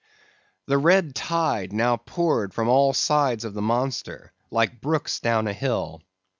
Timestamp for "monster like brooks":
3.61-5.19